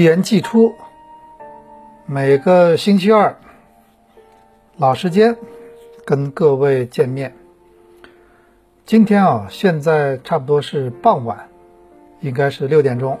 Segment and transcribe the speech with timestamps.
[0.00, 0.76] 一言既出，
[2.06, 3.36] 每个星期二
[4.78, 5.36] 老时间
[6.06, 7.34] 跟各位见面。
[8.86, 11.50] 今天啊，现在差不多是傍晚，
[12.20, 13.20] 应该是六点钟。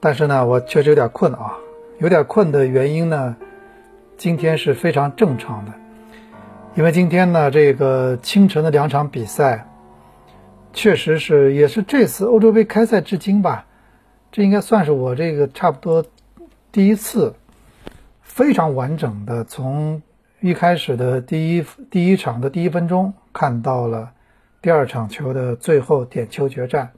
[0.00, 1.58] 但是呢，我确实有点困啊，
[1.98, 3.36] 有点困的原因呢，
[4.16, 5.72] 今天是非常正常的，
[6.76, 9.68] 因为今天呢，这个清晨的两场比赛，
[10.72, 13.66] 确实是也是这次欧洲杯开赛至今吧。
[14.30, 16.04] 这应该算是我这个差不多
[16.70, 17.34] 第一次
[18.20, 20.02] 非常完整的从
[20.40, 24.12] 一开始的第一第一场的第一分钟看到了
[24.60, 26.92] 第二场球的最后点球决战。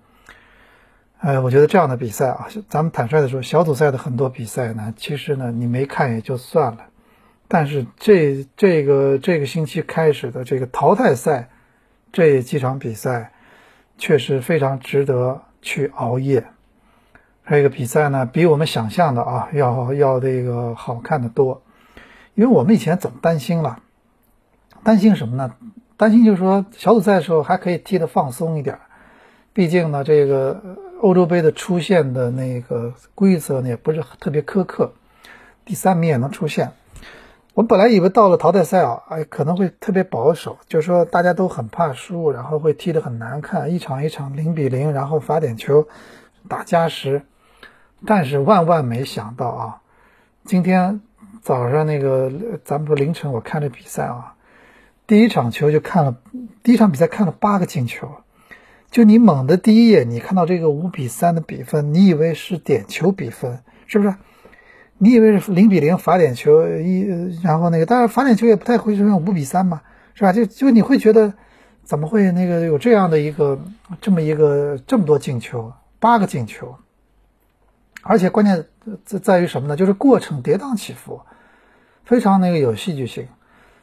[1.19, 6.87] 哎，我觉得这样的比赛啊，咱们坦率的说，小组赛的很多比赛呢，其实呢你没看也就算了，
[7.47, 11.51] 但是这这个这个星期开始的这个淘汰赛
[12.11, 13.33] 这几场比赛，
[13.99, 16.45] 确实非常值得去熬夜。
[17.51, 21.63] 这个比赛呢，比我们想象的啊要要这个好看的多，
[22.35, 23.81] 因为我们以前总担心了，
[24.85, 25.53] 担心什么呢？
[25.97, 28.79] 担心就是说小组赛的时候还可以踢得放松一点，
[29.53, 30.63] 毕竟呢，这个
[31.01, 34.93] 欧洲杯的出现的那个规则呢也不是特别苛刻，
[35.65, 36.71] 第三名也能出现。
[37.55, 45.89] 我本来以为到了淘汰赛啊，哎可能会特别保守，就是说大家都很怕输，然后会踢得很难看，一场一场零比零，然后罚点球，
[46.49, 47.23] 打加时。
[48.07, 49.81] 但是万万没想到啊！
[50.45, 51.01] 今天
[51.43, 52.33] 早上那个，
[52.65, 54.35] 咱们说凌晨我看这比赛啊，
[55.07, 56.17] 第一场球就看了，
[56.63, 58.09] 第一场比赛看了八个进球。
[58.91, 64.15] 就你猛的第一眼，你看到这个五比三的比分，你以为是点球比分，是不是？
[64.99, 67.07] 你以为是零比零罚点球一，
[67.43, 69.81] 然后那个，但是罚点球也不太会出现五比三嘛，
[70.15, 70.33] 是吧？
[70.33, 71.33] 就就你会觉得
[71.85, 73.59] 怎么会那个有这样的一个
[74.01, 76.75] 这么一个这么多进球，八个进球。
[78.03, 78.67] 而且关键
[79.05, 79.77] 在在于什么呢？
[79.77, 81.21] 就是过程跌宕起伏，
[82.05, 83.29] 非常那个有戏剧性，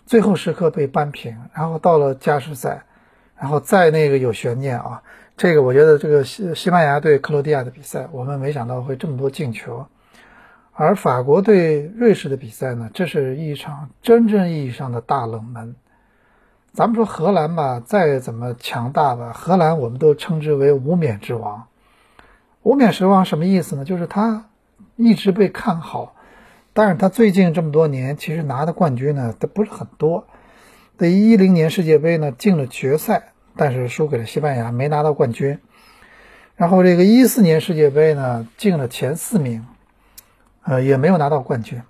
[0.06, 2.84] 最后时刻被扳平，然后到了加时赛，
[3.38, 5.04] 然后再那个有悬念啊。
[5.36, 9.86] 这个我觉得这个西西班牙对克罗地亚的比赛，我们没想到会这么多进球，
[10.74, 15.76] 而法国对瑞士的比赛呢，这是一场真正意义上的大冷门。
[16.74, 21.68] 咱们说荷兰吧，再怎么强大吧，荷兰我们都称之为无冕之王。
[22.68, 23.86] 无冕之王什么意思呢？
[23.86, 24.50] 就是他
[24.98, 26.16] 一直被看好，
[26.74, 30.28] 但是他最近这么多年其实拿的冠军呢，他不是很多。
[30.98, 35.60] 在一零年世界杯呢进了决赛，但是输给了西班牙，没拿到冠军。
[36.58, 39.66] 然后这个一四年世界杯呢进了前四名，
[40.64, 41.82] 呃也没有拿到冠军。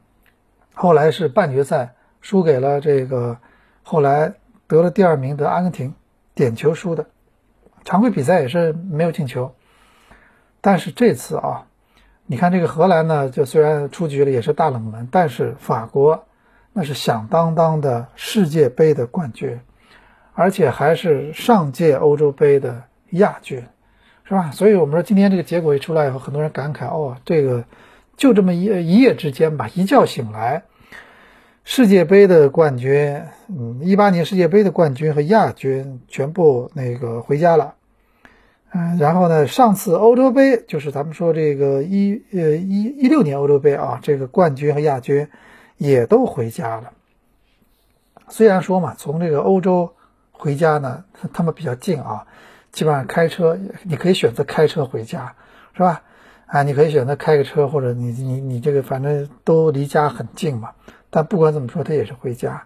[0.76, 3.40] 后来是半决赛输给了这个
[3.82, 4.36] 后来
[4.68, 5.96] 得了第二名的阿根廷，
[6.36, 7.08] 点球输的，
[7.84, 9.56] 常规比赛也是没有进球。
[10.62, 11.66] 但是这次啊，
[12.26, 15.08] 你看这个荷兰呢，就虽然出局了，也是大冷门。
[15.12, 16.26] 但是法国
[16.74, 19.60] 那是响当当的世界杯的冠军，
[20.34, 23.64] 而且还是上届欧洲杯的亚军，
[24.26, 24.52] 是吧？
[24.52, 27.64] 所以我们说今天这个结果一出来以后，很多人感慨哦，这个
[28.18, 30.64] 就这么一一夜之间吧，一觉醒来，
[31.64, 37.76] 世界杯的冠军，嗯，一八年世界杯的冠军和亚军全部那个回家了。
[38.74, 39.48] 嗯，然后呢？
[39.48, 45.30] 上次欧洲杯就是咱们说这个一呃一一六年欧洲杯啊，这个冠军和亚军
[45.78, 46.92] 也都回家了。
[48.28, 49.94] 虽然说嘛，从这个欧洲
[50.32, 52.28] 回家呢，他们比较近啊，
[52.74, 55.34] 基本上开车你可以选择开车回家，
[55.74, 56.02] 是吧？
[56.48, 60.72] 啊，你可以选择开个车，或者你你你这个反正都离家很近嘛。
[61.10, 62.66] 但不管怎么说，他也是回家，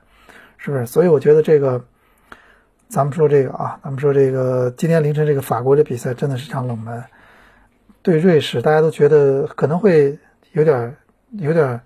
[0.57, 0.87] 是不是？
[0.87, 1.85] 所以我觉得这个。
[2.91, 7.05] 咱们说这个啊，咱们说这个今天凌晨这个法国的比赛真的是场冷门，
[8.01, 10.19] 对瑞士大家都觉得可能会
[10.51, 10.97] 有点
[11.31, 11.79] 有点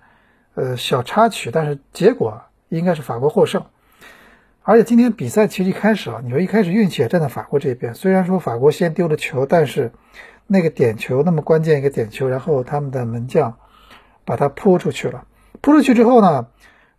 [0.54, 3.66] 呃小插曲，但是结果应该是法国获胜。
[4.64, 9.92] 而且今天比赛其实一开始啊，你说一开始运气也站在法国这边，虽然说法国先丢了球，但是
[10.48, 13.58] 那个点球那么关键一个点球，然后他们的门将
[14.24, 15.24] 把它扑出去了，
[15.60, 16.48] 扑出去之后呢？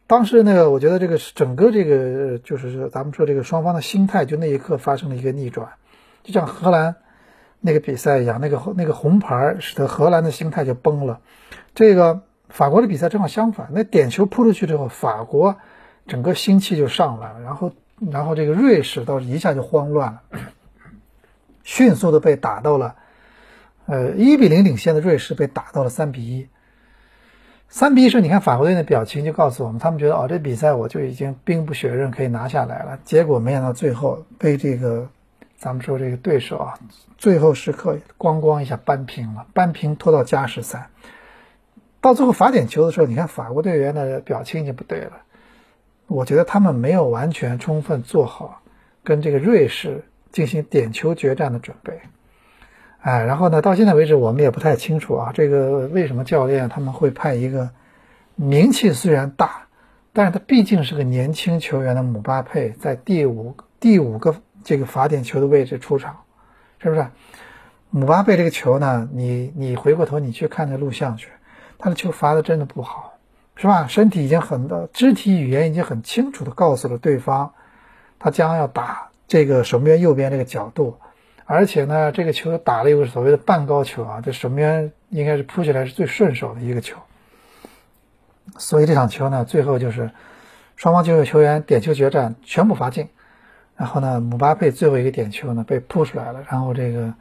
[0.08, 5.74] 当时那个，我觉得这个整个这个就是咱们说这个双方的心态，就那一刻发生了一个逆转，
[6.24, 6.96] 就像荷兰
[7.60, 11.20] 那个比赛一样，那个那个红牌使得荷兰的心态就崩了。
[11.76, 15.58] 这个法国的比赛正好相反，那点球扑出去之后，法国
[16.08, 17.74] 整个心气就上来了，然后
[18.10, 20.22] 然后这个瑞士倒是一下就慌乱了，
[21.66, 22.96] 迅速的被打到了
[23.88, 26.48] 呃一比零领先的瑞士被打到了三比一。
[27.70, 32.98] 三比一时，你看法国队的表情就告诉我们，他们觉得哦，这比赛我就已经兵不血刃可以拿下来了。
[33.04, 35.10] 结果没想到最后被这个
[35.58, 36.80] 咱们说这个对手啊，
[37.18, 40.90] 最后时刻咣咣一下扳平了，扳平拖到加时赛。
[42.00, 45.12] 到最后罚点球的时候，你看法国队员的表情就不对了。
[46.08, 48.62] 我觉得他们没有完全充分做好
[49.04, 52.00] 跟这个瑞士进行点球决战的准备。
[53.02, 57.70] 哎，然后呢，到现在为止我们也不太清楚啊，这个为什么教练他们会派一个
[58.36, 59.66] 名气虽然大，
[60.12, 66.18] 但是他毕竟是个年轻球员的姆巴佩在第五第五个这个罚点球的位置出场，
[66.80, 67.08] 是不是？
[67.92, 71.30] 姆巴佩这个球呢，你你回过头你去看那录像去，
[71.78, 73.14] 他的球罚的真的不好，
[73.56, 73.88] 是吧？
[73.88, 77.50] 身体已经很的肢体语言已经很清楚的告诉了对方，
[78.20, 80.98] 他将要打这个守门员右边这个角度。
[81.50, 86.98] 而且呢，这个球打了一个所谓的半高球啊，这守门员应该是扑起来是最顺手的一个球。
[88.58, 90.12] 所以这场球呢，最后就是
[90.76, 93.08] 双方就有球员点球决战全部罚进，
[93.78, 97.14] 然后呢，姆巴佩最后一个点球呢被扑出来了，然后这个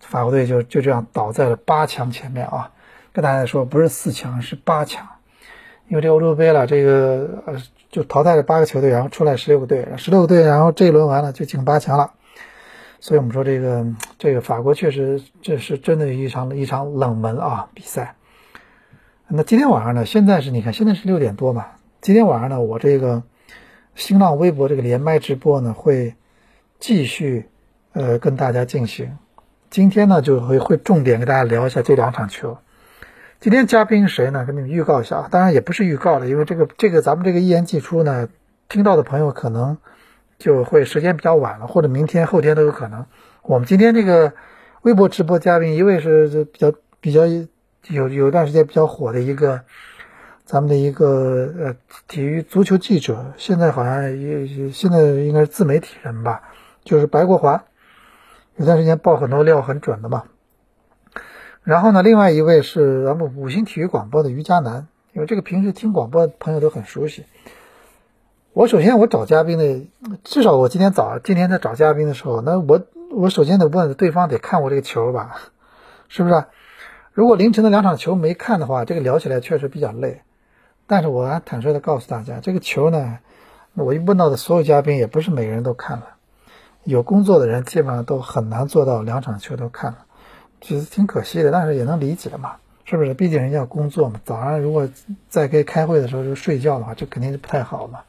[0.00, 2.70] 法国队就就这样倒在了八强前面啊。
[3.14, 5.06] 跟大家说，不是四强，是八强，
[5.88, 12.12] 因为这欧洲杯了，这个呃就淘汰了八个球队，然后出来十六个队，十六个队，然后这一轮完了就进八强了。
[13.02, 13.84] 所以我们说这个
[14.16, 18.14] 这个法国确实这是真的一场一场冷门啊比赛。
[19.26, 20.06] 那今天晚上呢？
[20.06, 21.66] 现在是你看现在是六点多嘛？
[22.00, 23.24] 今天晚上呢，我这个
[23.96, 26.14] 新浪微博这个连麦直播呢会
[26.78, 27.48] 继续
[27.92, 29.18] 呃跟大家进行。
[29.68, 32.56] 今天呢就会会重点给大家聊一下这两场球。
[33.40, 34.46] 今天嘉宾谁呢？
[34.46, 38.28] 给你们预告一下啊，当然也不是预告了，因为这个这个咱们这个一言既出呢，
[38.68, 39.76] 听到的朋友可能。
[40.42, 43.06] 就会时间比较晚了，或者明天、后天都有可能。
[43.42, 44.32] 我们今天这个
[44.82, 47.22] 微博直播嘉宾，一位是比较比较
[47.88, 49.60] 有有段时间比较火的一个
[50.44, 51.76] 咱们的一个呃
[52.08, 56.42] 体育足球记者，现在好像也现在应该是自媒体人吧，
[56.82, 57.62] 就是白国华，
[58.56, 60.24] 有段时间爆很多料很准的嘛。
[61.62, 67.24] 然后呢，另外一位是咱们五星体育广播的于佳楠，因为这个平时听广播的朋友都很熟悉。
[68.54, 69.86] 我首先我找嘉宾的，
[70.24, 75.36] 至少我今天早今天在找嘉宾的时候，那我我首先得问对方得看过这个球吧，
[76.08, 76.44] 是不是？
[77.14, 80.20] 如果凌晨的两场球没看的话，这个聊起来确实比较累。
[80.86, 83.20] 但是我坦率的告诉大家，这个球呢，
[83.72, 86.08] 我一问到的所有嘉宾也不是每个人都看了，
[86.84, 90.04] 有工作的人基本上都很难做到两场球都看了，
[90.60, 93.14] 其实挺可惜的，但是也能理解嘛，是不是？
[93.14, 94.90] 毕竟人家要工作嘛，早上如果
[95.30, 98.00] 在该开会的时候就睡觉的话，这肯定是不太好嘛。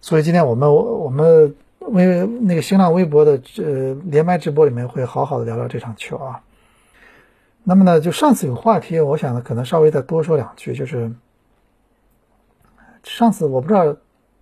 [0.00, 6.42] 所以今天我们我们微那个新浪微博的呃连麦直播里面会好好的聊聊这场球啊。
[7.62, 11.12] 那么呢，就上次有话题，我想呢可能稍微再多说两句，就是
[13.04, 13.96] 上次我不知道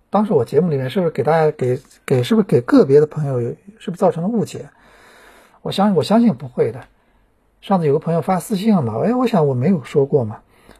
[0.09, 3.39] 当时我节目里面是不是给大家给给是不是给个别的朋友
[3.77, 4.69] 是不是造成了误解？
[5.61, 6.85] 我相我相信不会的。
[7.59, 10.39] 上次有个朋友发私信了嘛，哎，我想我没有说过嘛。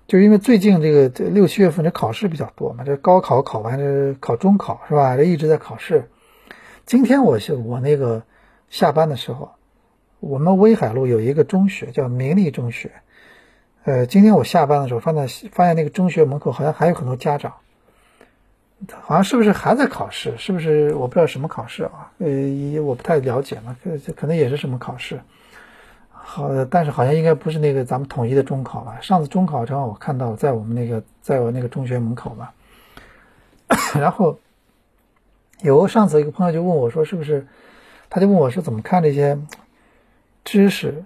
[0.10, 5.16] 就因为最近这个这六七月份这考试比较多嘛，这高考考完这考中考是吧？
[5.16, 6.10] 这一直在考试。
[6.88, 8.24] 今天我是我那个
[8.72, 9.52] 下班的时候，
[10.20, 12.90] 我们威海路有一个中学叫明利中学，
[13.84, 17.58] 呃，今天我下班的时候，发现发现那个中学门口好像还有很多家长，
[19.02, 20.34] 好像是不是还在考试？
[20.40, 22.12] 是不是我不知道什么考试啊？
[22.18, 25.20] 呃，我不太了解嘛，可可能也是什么考试。
[26.32, 29.00] 好，但是好像应该不是那个咱们统一的中考吧？
[29.02, 32.54] 上次中考正好我看到在我们那个在我那个中学门口吧。
[33.96, 34.38] 然后
[35.64, 37.48] 有上次一个朋友就问我说：“是不是？”
[38.12, 39.40] 他就问我说：“怎么看这些
[40.46, 41.04] 知识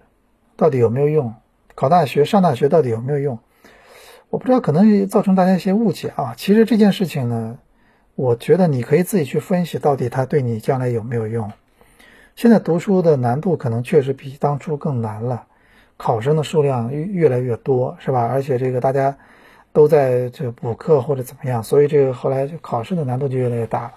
[0.57, 1.33] 到底有没有用？
[1.73, 3.39] 考大学上大学到底有没有用？”
[4.29, 6.33] 我不知道，可能造成大家一些误解啊。
[6.35, 7.57] 其实这件事情呢，
[8.15, 11.49] 我觉得你可以自己去分析，到底它对你将来有没有用。
[12.35, 15.45] 现在读书的难度可能确实比当初更难了，
[15.97, 18.27] 考生的数量越越来越多，是吧？
[18.27, 19.15] 而且这个大家
[19.71, 23.93] 都在这补课或者怎么样，所以这个后来考试的难度就越来越大了。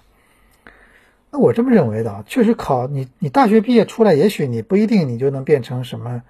[1.31, 6.23] 那我这么认为的，确实考你你大学毕业出来，也许你不一定你就能变成什么，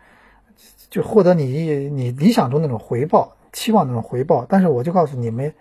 [0.89, 4.47] 就获得你你理想中那种回报、期望那种回报。
[4.49, 5.53] 但是我就告诉你们，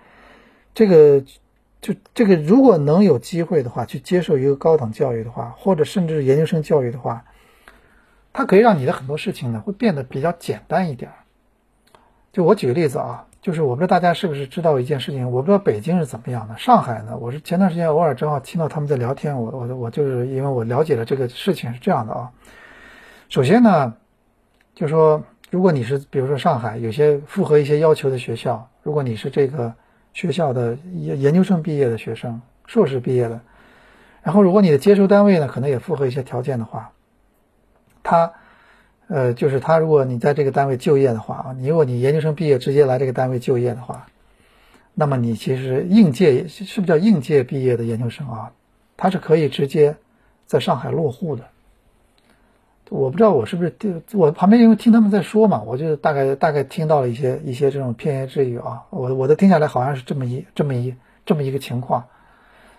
[0.73, 1.23] 这个。
[1.85, 7.23] 就这个，如果能有机会的话，去接受一个高等教育的话，或者甚至研究生教育的话，
[8.33, 11.11] 它可以让你的很多事情呢，会变得比较简单一点。
[12.33, 22.31] 就我举个例子啊，就是我不知道大家是不是知道一件事情，我不知道北京是怎么样的，上海呢，我是前段时间偶尔正好听到他们在聊天，我我我就是因为我了解了这个事情是这样的啊。
[23.29, 23.93] 首先呢，
[24.73, 29.75] 就说如果你是比如说上海有些符合一些要求的学校，如果你是这个。
[30.15, 33.41] 学校的研研究生毕业的学生，硕士毕业的，
[34.23, 36.93] 然后如果你的接收单位呢，可能也符合一些条件的话，
[38.01, 38.31] 他
[39.07, 44.07] 呃，就是他如果你在这个单位就业的话啊，如果你研究生毕业直接来这个单位就业的话，
[44.93, 48.53] 那么你其实应届是不是叫应届毕业的研究生啊？
[48.95, 49.97] 他是可以直接
[50.45, 51.43] 在上海落户的。
[52.89, 58.83] 我不知道我是不是听我旁边因为听他们在说嘛，我就大概大概听到了一些一些这种片言之语啊。
[58.91, 60.93] 我我的听下来好像是这么一这么一
[61.25, 62.05] 这么一个情况。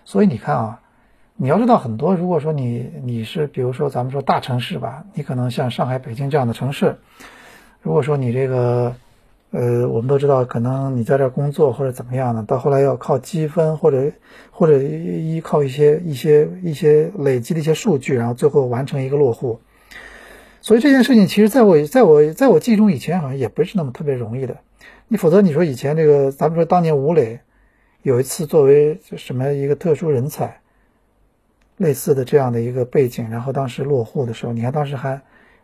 [0.05, 0.79] 所以你看啊，
[1.35, 6.95] 你要知道很多，如果说你你是比如说咱们说大城市吧，你可能像上海、北京这样的城市，
[7.81, 8.95] 如果说你这个
[9.51, 14.13] 呃，我们都知道，可能你在这工作或者怎么样的，到后来要靠积分或者
[14.51, 19.59] 或者依靠一些一些一些累积的一些数据，然后最后完成一个落户。
[20.67, 24.57] 所以这件事情，其实在我在我在我记忆中，以前好像也不是那么特别容易的。
[25.07, 27.39] 你否则你说以前这个，咱们说当年吴磊
[28.01, 30.59] 有一次作为什么一个特殊人才，
[31.77, 35.21] 类似的这样的一个背景，然后当时落户的时候，你看当时还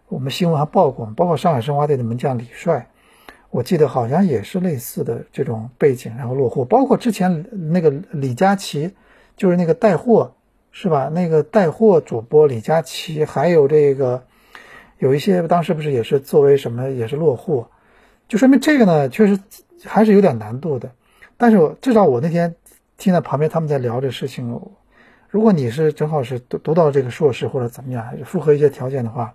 [0.07, 2.87] 我们新闻还报过，包括上海申花队的门将李帅，
[3.49, 6.63] 我记得好像也是类似的这种背景，然后落户。
[6.63, 8.91] 包括之前那个李佳琦，
[9.35, 10.35] 就是那个带货
[10.71, 11.11] 是吧？
[11.13, 14.23] 那个带货主播李佳琦，还有这个。
[15.03, 17.67] 有一些当时不是也是作为什么也是落户，
[18.29, 19.37] 就说明这个呢确实
[19.83, 20.91] 还是有点难度的。
[21.35, 22.55] 但是我至少我那天
[22.95, 24.61] 听到旁边他们在聊这事情，
[25.29, 29.33] 如果你是正好是读读到这个硕士或者怎么样，符合一些条件的话，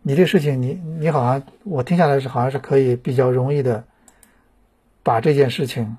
[0.00, 3.84] 你这事情你你好像我听下来是好像是可以比较容易的
[5.02, 5.98] 把这件事情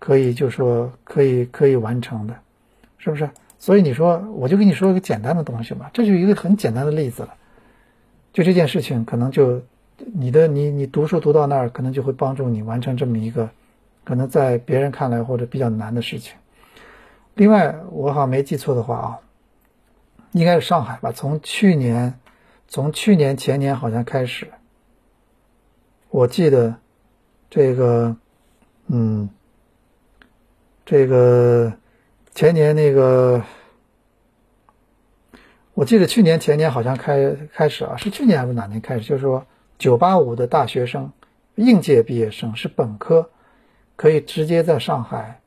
[0.00, 2.34] 可以就说可以可以完成的，
[2.98, 3.30] 是不是？
[3.60, 7.34] 所以你说我就跟你说一个简单的东西嘛，这就一个很简单的例子了。
[8.38, 9.60] 就这件事情，可能就
[10.14, 13.50] 你的你你读书读到那儿，可能就会帮助你完成这么一个
[14.04, 16.36] 可能在别人看来或者比较难的事情。
[17.34, 19.18] 另外，我好像没记错的话啊，
[20.30, 21.10] 应该是上海吧？
[21.10, 22.14] 从去年，
[22.68, 24.46] 从去年前年好像开始，
[26.08, 26.76] 我记得
[27.50, 28.14] 这个，
[28.86, 29.28] 嗯，
[30.86, 31.72] 这个
[32.36, 33.42] 前年那个。
[35.78, 39.08] 我记得去年前年好像开开始啊，是去年还是哪年开始？
[39.08, 39.46] 就是说，
[39.78, 41.08] 九八五的大学生，
[41.54, 43.30] 应届毕业生是本科，
[43.94, 45.38] 可以直接在上海，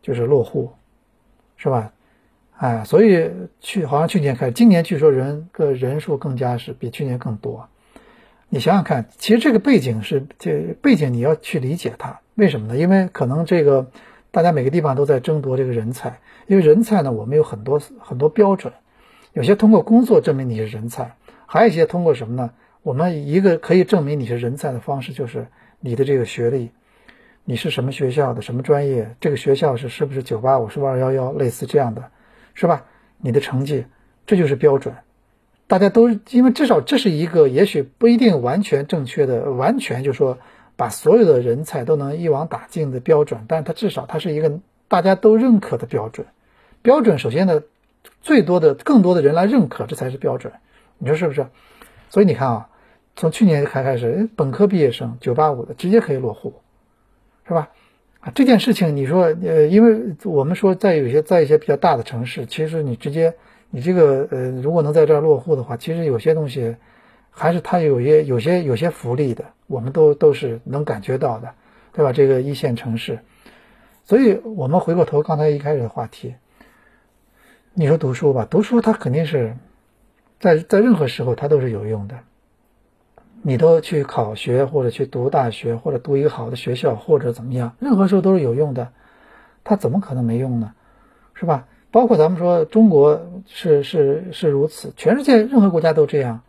[0.00, 0.70] 就是落户，
[1.56, 1.92] 是吧？
[2.58, 3.28] 哎，所以
[3.60, 7.68] 去好像去年开始，今年据说人个人数更加是比去年更多。
[8.50, 12.76] 你想想看，其实这个背景是这背景你要去理解它，为什么呢？
[12.76, 13.84] 因为可能这个
[14.30, 18.72] 大家每个地方都在争夺这个人才，因为人才呢，我们有很多很多标准。
[19.32, 22.50] 有些通过工作证明你是人才，还有一些通过什么呢？
[22.82, 25.46] 我们一个可以证明你是人才的方式就是
[25.80, 26.70] 你的这个学历，
[27.44, 29.16] 你是什么学校的什么专业？
[29.20, 32.10] 这个学校是是不是九八五是不是二幺幺类似这样的，
[32.52, 32.84] 是吧？
[33.16, 33.86] 你的成绩
[34.26, 34.94] 这就是标准。
[35.66, 40.36] 大家都因为至少这是一个也许不一定完全正确的，完全就说
[40.76, 46.26] 把所有的人才都能一网打尽的标准，但它至少它是一个大家都认可的标准。
[46.82, 47.62] 标准首先呢。
[48.20, 50.52] 最多的、更多的人来认可，这才是标准，
[50.98, 51.46] 你说是不是？
[52.08, 52.68] 所以你看啊，
[53.16, 56.54] 从去年开开始，本科毕业生九八五的直接可以落户，
[57.48, 57.70] 是吧？
[58.20, 63.34] 啊，这件事情你说，呃，因为我们说在有些在一些比较大的城市，其实你直接
[63.70, 66.76] 你这个呃，如果能在这儿落户的话，其实有些东西
[67.30, 71.54] 还是它有些有些有些福利的，我们都都是能感觉到的，
[71.92, 72.12] 对吧？
[72.12, 73.18] 这个一线城市，
[74.04, 76.34] 所以我们回过头刚才一开始的话题。
[77.74, 79.56] 你说读书吧，读书它肯定是
[80.38, 82.18] 在在任何时候它都是有用的。
[83.40, 88.88] 你都去考学或者去读大学或者读一个好的学校或者怎么样，任何时候都是有用的。
[89.64, 90.74] 它怎么可能没用呢？
[91.32, 91.66] 是吧？
[91.90, 96.42] 包括咱们说中国是是是如此，全世界任何国家都这样。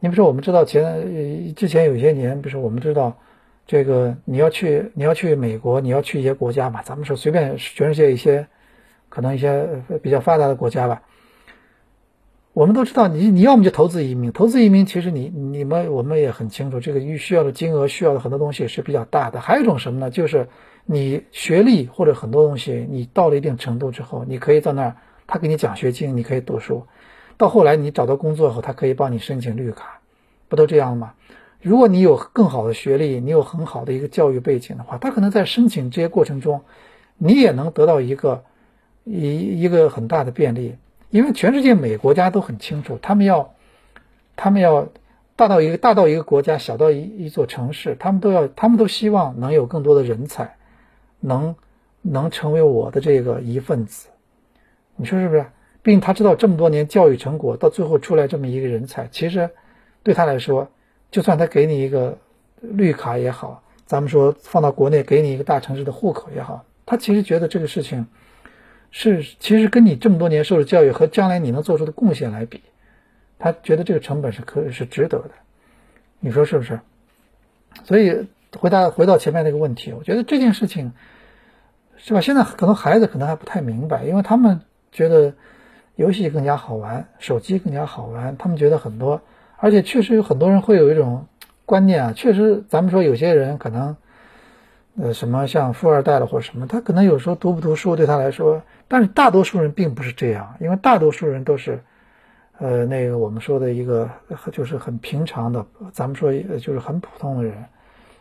[0.00, 3.18] 你比如说，我们知道前之前有些年，比如说我们知道
[3.66, 8.46] 这个你要去你要去美国，你要去一些国家嘛，咱们说随便全世界一些。
[9.14, 11.02] 可能一些比较发达的国家吧，
[12.52, 19.40] 我们都知道，你你要么就投资移民，投资移民其实你你们我们也很清楚，这个需需要的金额需要的很多东西是比较大的。
[19.40, 20.10] 还有一种什么呢？
[20.10, 20.48] 就是
[20.84, 24.96] 你学历或者很多东西，你到了一定程度之后，你可以在那儿，
[25.28, 26.88] 他给你奖学金，你可以读书。
[27.36, 30.00] 到后来你找到工作后，他可以帮你申请绿卡，
[30.48, 31.14] 不都这样吗？
[31.62, 36.62] 如果你有更好的学历，你有很好的一个教育背景的话，他可能在申请这些过程中，
[37.16, 38.42] 你也能得到一个。
[39.04, 40.76] 一一个很大的便利，
[41.10, 43.54] 因为全世界每个国家都很清楚，他们要，
[44.34, 44.88] 他们要
[45.36, 50.56] 大到一个大到一个国家，小到一一座城市，他们都要，他们都希望能有更多的人才，
[51.20, 51.54] 能
[52.02, 54.08] 能成为我的这个一份子，
[54.96, 55.46] 你说是不是？
[55.82, 59.50] 并且他知道这么多年教育成果，到最后出来这么一个人才，其实
[60.02, 60.68] 对他来说，
[61.10, 62.16] 就算他给你一个
[62.62, 68.06] 绿卡也好，咱们说放到国内给你一个大城市的户口也好，他其实觉得这个事情
[68.96, 72.60] 是其实跟你这么多年受的教育和将来你能做出的贡献来比，
[73.40, 75.30] 他觉得这个成本是可以是值得的。
[76.20, 76.78] 你说是不是？
[77.82, 80.92] 所以回答回到前面那个问题，我觉得这件事情
[81.96, 82.20] 是吧？
[82.20, 84.60] 现在可能孩子可能还不太明白，因为他们
[84.92, 85.34] 觉得
[85.96, 89.20] 游戏更加好玩，手机更加好玩，他们觉得很多，
[89.56, 91.26] 而且确实有很多人会有一种
[91.66, 93.96] 观念啊，确实咱们说有些人可能
[94.96, 101.82] 呃什么像富二代了或者什么，他可能有时候读不读书对他来说，但是大多数人并不是这样，因为大多数人都是。
[102.58, 104.08] 呃，那个我们说的一个
[104.52, 107.52] 就是很平常的，咱们说就是很普通的人。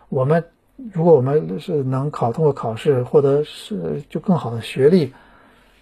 [0.10, 0.43] 我们
[0.91, 5.13] 如果我们是能考通过考试，获得是就更好的学历，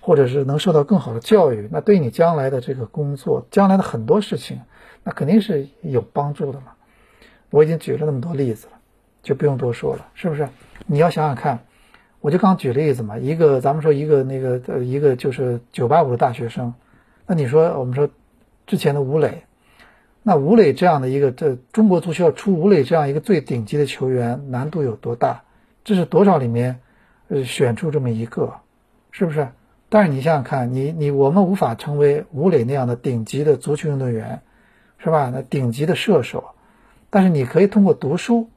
[0.02, 4.60] 或者是能受到更好的教育，那对你将来的这个工作，将来的很多事情，
[5.02, 6.74] 那肯定是有帮助的嘛。
[7.52, 8.74] 我已经举了那么多例子了，
[9.24, 10.46] 就不用多说了，是不是？
[10.86, 11.58] 你要想想看，
[12.22, 16.74] 我就刚举例子嘛，一个咱们说一个那个呃一个就是九八五的大学生，
[17.28, 18.10] 那你说我们说。
[18.68, 19.44] 之前的吴磊，
[20.24, 25.42] 那吴磊这样的一个，这中国足球要出吴磊这样一个最顶级的球员，难度有多大？
[25.84, 26.80] 这是多少里面，
[27.28, 28.54] 呃，选出这么一个，
[29.10, 29.50] 是不是？
[29.90, 34.42] 但是你想想看，你你我们无法成为吴磊那样的顶级的足球运动员，
[35.00, 35.30] 是吧？
[35.34, 36.46] 那顶级的射手，
[37.10, 38.48] 但是你可以通过读书，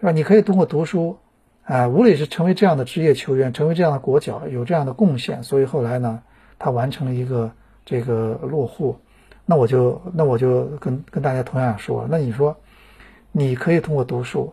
[0.00, 0.12] 是吧？
[0.12, 1.18] 你可以通过读书，
[1.64, 6.22] 啊，吴磊是成为这样的职业球员，成为这样的国脚，有这样的贡献，所以后来呢，
[6.58, 7.50] 他完成了一个
[7.84, 8.98] 这个落户。
[9.46, 12.56] 那我就那我就跟跟大家同样说，那你说，
[13.30, 14.52] 你可以通过读书，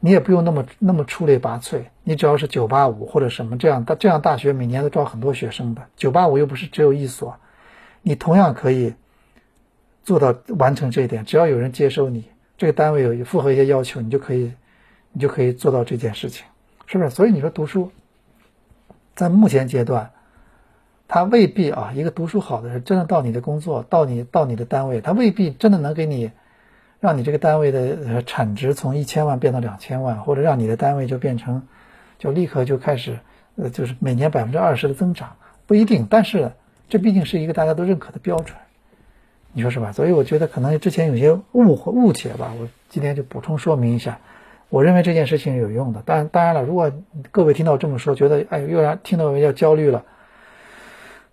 [0.00, 7.36] 你也不用那么那么出类拔萃，你只要是九八五或者什么这样大这样大学每年都招很多学生的，九八五又不是只有一所，
[8.02, 8.94] 你同样可以
[10.02, 12.24] 做到完成这一点，只要有人接收你，
[12.58, 14.52] 这个单位有符合一些要求，你就可以
[15.12, 16.44] 你就可以做到这件事情，
[16.92, 17.08] 是不是？
[17.08, 17.90] 所以你说读书，
[19.14, 20.10] 在目前阶段。
[21.08, 26.30] 他未必啊，一个读书好的人，真的到你的工作，到你到你的单位，他未必真的能给你，
[27.00, 31.66] 让你这个单位的产值从一千万变到两千万，或者让你的单位就变成，
[32.18, 33.20] 就立刻就开始，
[33.56, 36.06] 呃，就是每年百分之二十的增长，不一定。
[36.10, 36.52] 但是
[36.90, 38.54] 这毕竟是一个大家都认可的标准，
[39.52, 39.92] 你说是吧？
[39.92, 44.18] 所以我觉得可能之前有些误会误解吧，我今天就补充说明一下。
[44.72, 46.00] 我认为这件事情是有用的。
[46.00, 46.90] 当然，当然了，如果
[47.30, 50.02] 各位听到这么说，觉得哎，又让听到要焦虑了。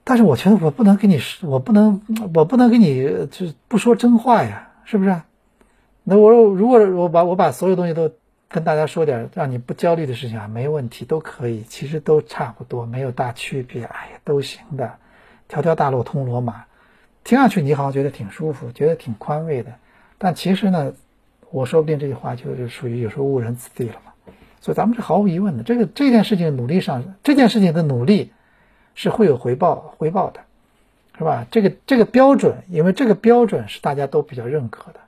[0.04, 2.02] 但是我觉得我不能给你，我不能，
[2.36, 5.22] 我不能给你就不说真话呀，是不是？
[6.04, 8.12] 那我如果我把我把所有东西都
[8.50, 14.96] 跟大家说点让你不焦虑的事情啊，没问题，都可以，其实都差不多，没有大区别，哎呀，都行的，
[15.48, 16.66] 条条大路通罗马，
[17.24, 19.72] 听上去你好像觉得挺舒服，觉得挺宽慰的，
[20.18, 20.92] 但其实呢，
[21.52, 24.12] 我说不定这句话就是属于有时候误人子弟了嘛。
[24.62, 28.32] 所以咱们是毫无疑问的，这个这件事情努力上，这件事情的努力。
[28.96, 30.42] 是会有回报回报的，
[31.18, 31.48] 是吧？
[31.52, 35.00] 这个这个标准，因为这个标准是大家都比较认可的。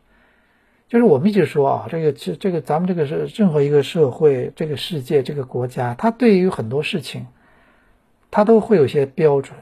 [0.88, 7.27] 就是我们一直说啊，这个这这个咱们这个是任何一个社会、这个世界、这个国家，它对于很多事情，
[8.30, 9.58] 它都会有些标准。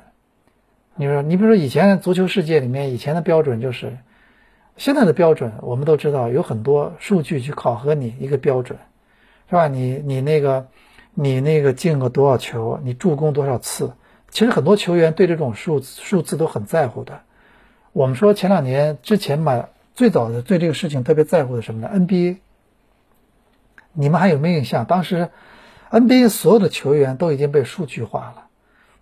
[0.94, 3.98] 你说，你比如说以前足球世界里面，以前的标准就是，
[4.80, 8.80] 现在的标准我们都知道，有很多数据去考核你一个标准，
[9.50, 9.68] 是吧？
[9.68, 10.68] 你你那个
[11.14, 13.92] 你那个进了多少球，你助攻多少次。
[14.30, 17.20] 其实很多球员对这种数数字都很在乎的。
[17.92, 19.66] 我们说前两年之前嘛，
[19.96, 22.38] 最早的对这个事情特别在乎的什么呢？NBA，
[23.92, 24.86] 你们还有没有印象？
[24.86, 25.30] 当时
[25.92, 28.46] NBA 所有的球员都已经被数据化了，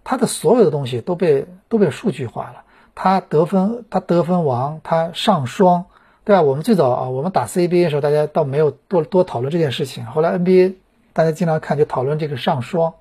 [0.04, 2.64] 他的所有的东西都被都被数据化了。
[3.00, 5.86] 他得分，他得分王，他上双，
[6.26, 6.42] 对吧？
[6.42, 10.08] 我们最早啊，我们打 CBA 的时候，大家倒没有多多讨论这件事情。
[10.08, 10.74] 后来 NBA
[11.14, 12.96] 大家经常看，就讨论这个上双。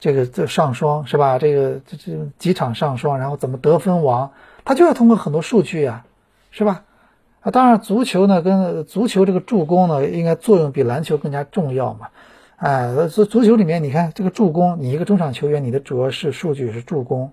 [0.00, 1.38] 这个这上双是吧？
[1.38, 4.32] 这个这这几场上双，然后怎么得分王？
[4.64, 6.04] 他就要通过很多数据啊，
[6.50, 6.82] 是吧？
[7.42, 12.08] 啊，当然足球呢，跟足球这个助攻呢，应该作用比篮球更加重要嘛。
[12.56, 17.30] 哎，足足球里面你看这个助攻，你一个中场球员，你的主要是数据是助攻；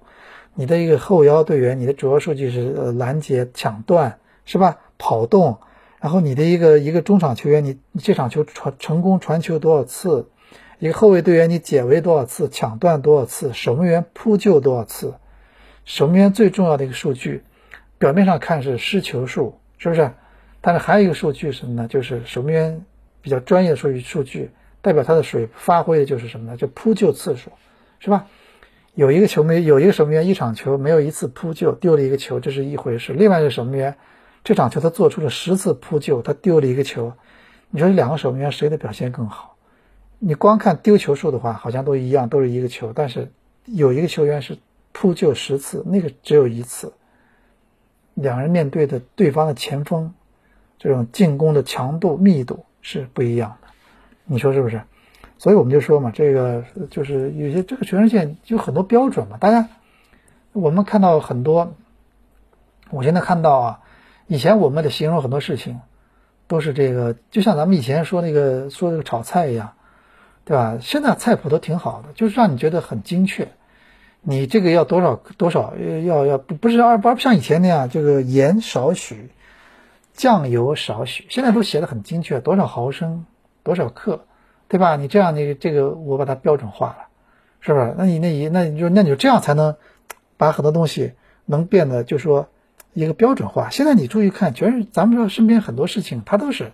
[0.60, 4.80] 你的一个后腰队员，你的主要数据是呃拦截、抢断，是吧？
[4.98, 5.60] 跑动，
[6.02, 10.30] 然后你的一个一个中场球员，你这场球传成功传球多少次？
[10.80, 15.13] 一个后卫队员，你解围多少次，抢断多少次，守门员扑救多少次？
[15.86, 17.43] 守门员最重要的一个数据，
[18.00, 20.12] 表面上看是失球数，是不是？
[20.60, 21.88] 但是还有一个数据什么呢？
[21.88, 22.84] 就是守门员
[23.22, 24.50] 比较专业的数据，数据
[24.82, 26.58] 代表他的水发挥的就是什么呢？
[26.58, 27.52] 就扑救次数，
[28.00, 28.26] 是吧？
[28.98, 33.14] 有一个球没，有一个守门员一场球没有一次扑救，丢了一个球，这是一回事。
[33.14, 33.96] 另外一个守门员
[34.44, 37.14] 这场球他做出了十次扑救，他丢了一个球，
[37.70, 39.56] 你说这两个守门员谁的表现更好？
[40.18, 43.32] 你光看丢球数的话，好像都一样，都是一个球，但是
[43.66, 44.58] 有一个球员是
[44.94, 46.92] 扑救十次，那个只有一次。
[48.16, 50.12] 两人面对的对方的前锋，
[50.80, 53.68] 这种进攻的强度密度是不一样的，
[54.26, 54.82] 你说是不是？
[55.39, 59.38] 所以我们就说嘛，这个就是有些这个全世界有很多标准嘛。
[59.38, 59.69] 大家
[60.52, 61.76] 我们看到很多，
[62.89, 63.80] 我现在看到啊，
[64.26, 65.80] 以前我们得形容很多事情，
[66.47, 69.73] 都是这个，就像咱们以前说那个说那个炒菜一样，
[70.43, 70.78] 对吧？
[70.82, 73.50] 现在菜谱都挺好的，就是让你觉得很精确。
[74.21, 79.30] 你这个要多少多少要要不不是二不像以前那样，这个盐少许，
[80.13, 83.26] 酱油少许，现在都写的很精确，多少毫升，
[83.63, 84.26] 多少克。
[84.67, 84.95] 对吧？
[84.97, 87.08] 你这样，你这个我把它标准化了，
[87.62, 87.95] 是不是？
[87.97, 89.75] 那你那你那你就那你就这样才能
[90.36, 91.13] 把很多东西
[91.45, 92.49] 能变得就说
[92.93, 93.69] 一个标准化。
[93.69, 96.73] 现在你注意看，全是咱们说身边很多事情，它都是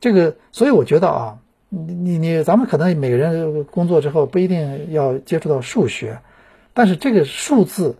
[0.00, 0.36] 这个。
[0.52, 1.38] 所以我觉得啊，
[1.70, 6.20] 你你你，咱们可能每个人工作之后不一定要接触到数学，
[6.74, 7.96] 但是这个数字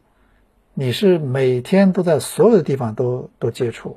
[0.75, 3.97] 你是每天都在所有的地方都都接触，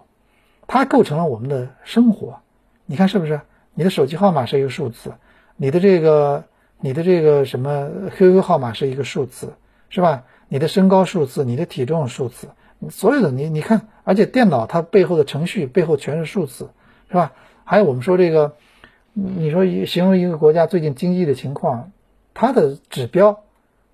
[0.68, 2.40] 它构成了我们的生活。
[2.86, 3.42] 你看是不是？
[3.74, 5.14] 你的手机号码是一个数字，
[5.56, 6.46] 你的这个
[6.80, 9.54] 你的这个什么 QQ 号码是一个数字，
[9.90, 10.24] 是吧？
[10.48, 12.50] 你的身高数字，你的体重数字，
[12.90, 16.72] 所有的你你看，而且电脑它背后的程序背后全是数字，
[17.08, 17.32] 是吧？
[17.64, 18.56] 还有我们说这个，
[19.14, 21.92] 你说一形容一个国家最近经济的情况，
[22.34, 23.44] 它的指标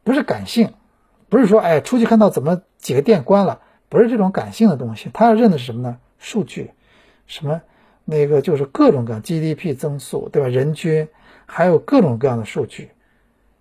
[0.03, 0.73] 不是感性，
[1.29, 5.97] 不是说哎出去看到怎么几个店关了，不是这种感性的东西，它要认的是什么呢？
[6.17, 6.71] 数据，
[7.27, 7.61] 什么？
[8.09, 10.47] 那个就是各种各样 GDP 增速，对吧？
[10.47, 11.09] 人均，
[11.45, 12.89] 还有各种各样的数据，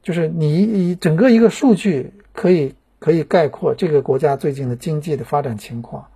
[0.05, 6.07] 就是你整个一个数据可以可以概括这个国家最近的经济的发展情况，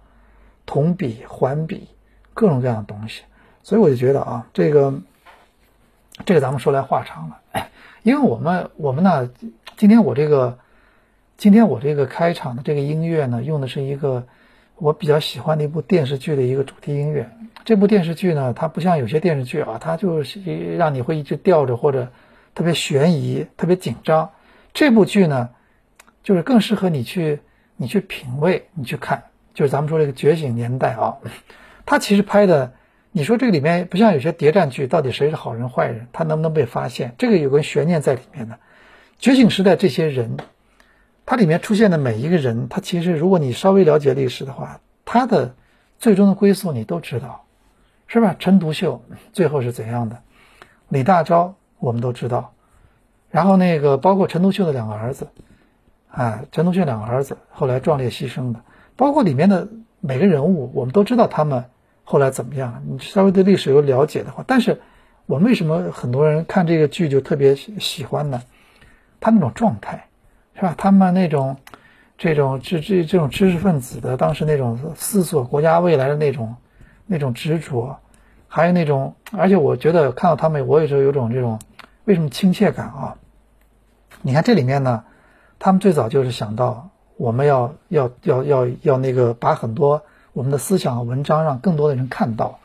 [0.65, 1.89] 同比、环比，
[2.33, 3.25] 各种各样的东西。
[3.65, 4.95] 所以我就觉得啊，这个
[6.25, 7.67] 这个咱们说来话长了，
[8.05, 9.29] 因为我们我们呢，
[9.77, 10.57] 今天我这个
[11.37, 14.25] 今天我这个开场的这个音乐呢，用的是一个。
[14.81, 17.31] 我比较喜欢的一部电视剧的一个主题音乐。
[17.67, 20.41] 这部电视剧呢，它不像有些电视剧啊，它就是
[20.77, 22.11] 让你会一直吊着或者
[22.55, 24.31] 特别悬疑、特别紧张。
[24.73, 25.51] 这部剧呢，
[26.23, 27.41] 就是更适合你去
[27.77, 29.25] 你去品味、你去看。
[29.53, 31.19] 就是咱们说这个《觉醒年代》啊，
[31.85, 32.73] 它其实拍的，
[33.13, 37.15] 你说这个里面不像有些谍战剧，到底谁是好人坏人，他能不能被发现？
[37.19, 38.59] 这个有个悬念在里面的。
[39.19, 40.39] 觉醒时代这些人。
[41.31, 45.55] 它里面出现的每一个人，他其实如果你稍微了解历史的话，他的
[45.97, 47.45] 最终的归宿你都知道，
[48.09, 48.35] 是吧？
[48.37, 49.01] 陈独秀
[49.33, 50.21] 最后是怎样的？
[50.89, 52.53] 李大钊我们都知道，
[53.31, 55.29] 然后那个包括陈独秀的两个儿子，
[56.11, 58.61] 啊，陈独秀两个儿子后来壮烈牺牲的，
[58.97, 59.69] 包括里面的
[60.01, 61.65] 每个人物，我们都知道他们
[62.03, 62.83] 后来怎么样。
[62.89, 64.81] 你稍微对历史有了解的话，但是
[65.27, 68.43] 我们为什么很多人看这个剧就特别喜欢呢？
[69.21, 70.09] 他那种状态。
[70.61, 70.75] 是吧？
[70.77, 71.57] 他们那种，
[72.19, 76.57] 这种这这这种知识分子的当时那种思索国家未来的那种，
[77.07, 77.99] 那种执着，
[78.47, 81.59] 还有那种，而且我觉得看到他们，我也是有种这种，
[82.05, 83.17] 为什么亲切感啊？
[84.21, 85.05] 你看这里面呢，
[85.59, 90.03] 他们最早就是想到我们要要要要要那个把很多
[90.35, 92.59] 我们的思想和文章让更多的人看到，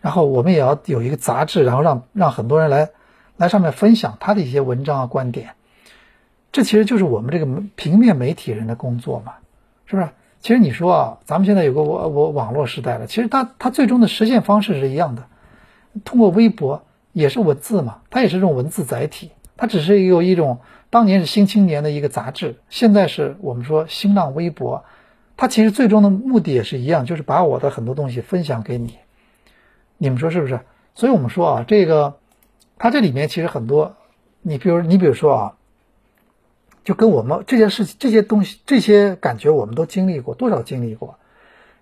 [0.00, 2.88] 然后我们也要有一个杂志，然后让让很多人来
[3.36, 5.50] 来上面分享他的一些文章啊观点。
[6.54, 9.32] 这其实就是我们这个平面媒体人的工作嘛，
[9.86, 10.08] 是不是？
[10.38, 15.24] 其实你说啊，咱们现在有个我我网络时代了，其实它它最终的实现方式是一样的，
[16.04, 24.84] 通过微博也是文字嘛，它也是这种文字载体，它只是有一种当年是新青年的一个杂志，现在是我们说新浪微博，
[25.36, 28.94] 它其实最终的目的也是一样，就是把我的很多东西分享给你，
[29.98, 30.60] 你们说是不是？
[30.94, 32.14] 所以我们说啊，这个
[32.78, 33.96] 它这里面其实很多，
[34.40, 35.56] 你比如你比如说啊。
[36.84, 41.18] 就跟我们这些事情、这些东西、这些感觉，我们都经历过多少经历过？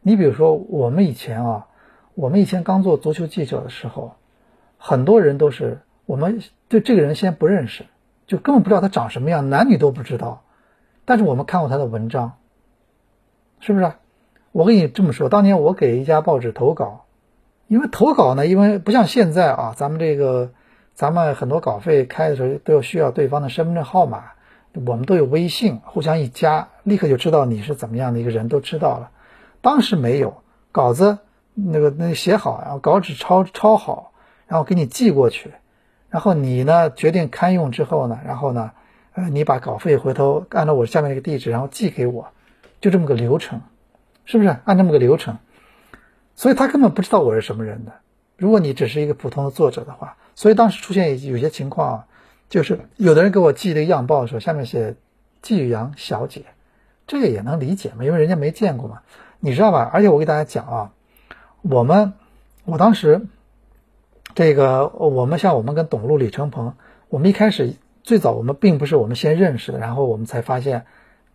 [0.01, 1.67] 你比如说，我们以前啊，
[2.15, 4.15] 我们以前刚做足球记者的时候，
[4.79, 7.85] 很多人都是我们对这个人先不认识，
[8.27, 10.45] 就根本不知道他长什么样，男女都不知道。
[11.05, 12.35] 但是我们看过他的文章，
[13.61, 13.93] 是不是？
[14.53, 17.07] 我跟你这么说，当年我给一家报纸投稿，
[17.67, 20.53] 因为投稿呢，因为不像现在啊，咱们这个
[20.95, 24.33] 咱们很多稿费开的时候都要需要对方的身份证号码。
[24.75, 29.11] 我们都有微信，互相一加，立刻就知道你是怎么样的一个人，都知道了。
[29.61, 31.19] 当时没有稿子，
[31.55, 34.13] 那个那写好，然后稿纸抄抄好，
[34.47, 35.53] 然后给你寄过去，
[36.09, 38.73] 然后你呢决定刊用之后呢，然后呢，
[39.13, 42.29] 呃，你把稿费回头按照我下面那个地址，然后寄给我，
[42.81, 43.61] 就这么个流程，
[44.25, 44.57] 是不是？
[44.65, 45.39] 按这么个流程。
[46.35, 47.93] 所以他根本不知道我是什么人的。
[48.39, 52.05] 如果你只是一个普通的作者的话，所以当时出现有些情况，
[52.53, 54.95] 就是有的人给我寄的样报的时候，下面写
[55.41, 56.45] 季宇阳小姐，
[57.07, 59.01] 这个也能理解嘛，因为人家没见过嘛，
[59.41, 59.91] 你知道吧？
[59.91, 60.93] 而且我给大家讲啊，
[61.63, 62.13] 我们
[62.67, 63.27] 我当时
[64.35, 66.75] 这个我们像我们跟董路、李承鹏，
[67.09, 70.85] 我们一开始最早我们并不是我们先认识的，然后我们才发现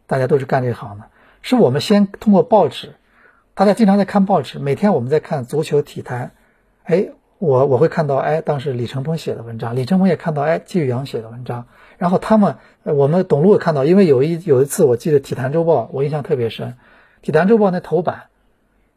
[0.06, 1.06] 大家都是干这行的，
[1.42, 2.94] 是我们先通过报纸。
[3.56, 6.34] 大家经常在看报纸，每天我们在看足球体坛，
[6.84, 11.66] 哎，我我会看到，哎，当时李承鹏写的文章，李承鹏也看到，哎，季宇阳写的文章，
[12.00, 16.70] 然后他们，我们董路也看到，因为有一有一次，我记得《体坛周报》，我印象特别深，
[17.22, 18.24] 《体坛周报》那头版，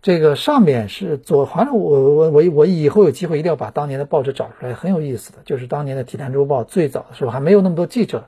[0.00, 8.24] 这个上面是左，反正我我我我以后有机会一定要把当年的报纸找出来，很有意思的，就是当年的《体坛周报》最早的时候还没有那么多记者，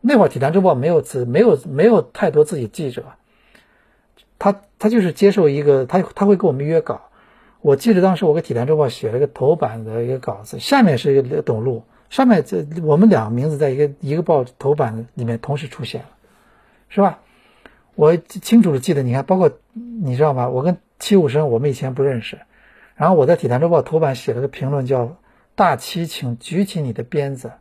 [0.00, 3.04] 那会儿《体坛周报》没有自没有没有太多自己记者。
[4.36, 7.02] 他他就是接受一个，他他会给我们约稿。
[7.64, 16.08] 我记得当时我给《体坛周报》写了个头版的一个稿子，下面是一个董路，上面这我们两个名字在一个一个报头版里面同时出现了，
[16.90, 17.20] 是吧？
[17.94, 20.50] 我清楚的记得，你看，包括你知道吗？
[20.50, 22.38] 我跟七五生我们以前不认识，
[22.96, 25.16] 然后我在《体坛周报》头版写了个评论，叫
[25.56, 27.52] “大七，请举起你的鞭子”。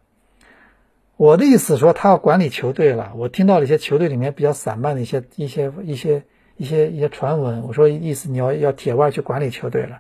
[1.15, 3.13] 我的意思说，他要管理球队了。
[3.15, 6.23] 我听到了一些球队里面比较散漫的一些一些一些。
[6.63, 9.99] 一些一些传闻，我说意思你要要铁腕去管理球队了。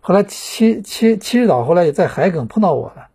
[0.00, 3.08] 后来七七七日岛后来也在海埂碰到我了，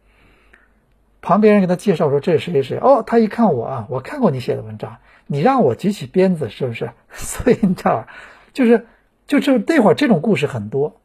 [1.21, 6.91] 旁边人给他介绍说这是谁谁谁哦，他一看我啊，我看过你写的文章，你让我举起鞭子是不是？
[7.11, 8.05] 所以你知道，
[8.53, 8.85] 就是
[9.25, 11.01] 就是那会儿这种故事很多，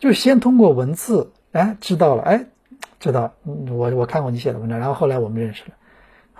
[0.00, 2.46] 就先通过文字哎知道了哎
[2.98, 5.70] 知道我我看过你写的文章，然后后来我们认识了。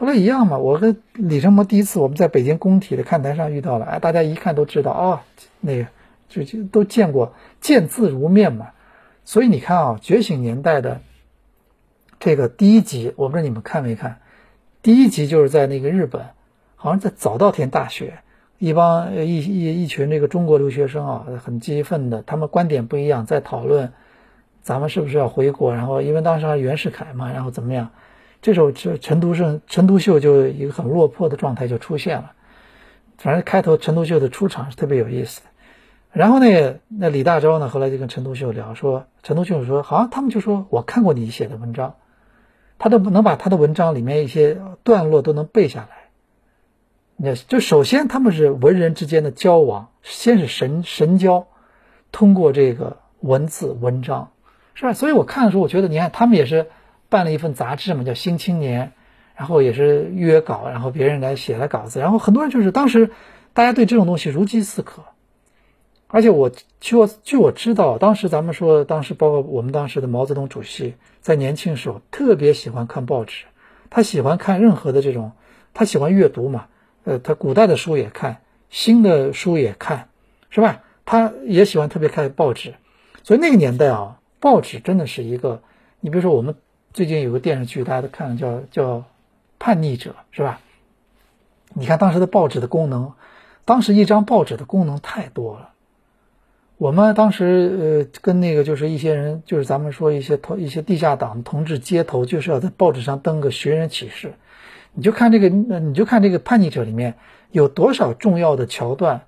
[0.02, 5.20] 后来一样嘛，我跟李承模第一次我们在北京工体的看台上遇到了，哎，大家一看都知道哦，
[5.60, 5.86] 那个
[6.28, 8.70] 就就都见过，见字如面嘛。
[9.24, 11.00] 所以你看啊，《觉醒年代》的
[12.18, 14.18] 这个第一集，我不知道你们看没看？
[14.82, 16.22] 第一集就是在那个日本，
[16.74, 18.14] 好像在早稻田大学，
[18.58, 23.92] 一帮一一一群这个中国留学生啊，很激愤的，他们观点不一样，在讨论
[24.62, 27.90] 咱们是不是要回国，然后因为当时还袁世凯嘛，然后怎么样？
[28.42, 32.32] 这时候，陈独胜、陈独秀就一个很落魄的状态就出现了。
[33.16, 35.46] 反正开头陈独秀的出场是特别有意思的。
[36.10, 41.94] 然后呢，那李大钊呢，后来就跟陈独秀聊说，陈独秀说，好像他们就说我看过你写的文章，
[42.80, 46.08] 他都能把他的文章里面一些段落都能背下来。
[47.16, 51.46] 那就首先他们是文人之间的交往，先是神神交，
[52.10, 54.32] 通过这个文字文章，
[54.74, 54.94] 是吧？
[54.94, 56.66] 所以我看的时候，我觉得你看他们也是。
[57.12, 58.86] 办了一份杂志嘛，叫《新青年》，
[59.36, 63.10] 然后也是约稿，然后别人来写了稿子，然后很多人就是当时
[63.52, 65.02] 大家对这种东西如饥似渴，
[66.08, 73.44] 而且我据我据我知道，当时咱们说，当时包括我们当时的毛泽东主席在年轻时候特别喜欢看报纸，
[73.90, 75.32] 他喜欢看任何的这种，
[75.74, 76.66] 他喜欢阅读嘛，
[77.04, 78.38] 呃，他古代的书也看，
[78.70, 80.08] 新的书也看，
[80.48, 80.80] 是吧？
[81.04, 82.72] 他也喜欢特别看报纸，
[83.22, 85.62] 所以那个年代啊，报纸真的是一个，
[86.00, 86.54] 你比如说我们。
[86.92, 88.98] 最近有个电视剧，大家都看，叫叫
[89.58, 90.60] 《叛逆者》，是吧？
[91.72, 93.14] 你看当时的报纸的功能，
[93.64, 95.70] 当时一张报纸的功能太多了。
[96.76, 104.34] 我们当时呃，跟那个就是一些人，就是咱们说一些头一些地下党同志接头，就是要在报纸上登个寻人启事。
[104.92, 107.14] 你就看这个，你就看这个《叛逆者》里面
[107.50, 109.22] 有多少重要的桥段、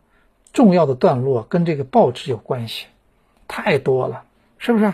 [0.52, 2.88] 重要的段落跟这个报纸有关系，
[3.48, 4.24] 太多了，
[4.58, 4.92] 是不是？